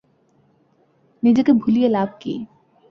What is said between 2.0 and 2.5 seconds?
কী।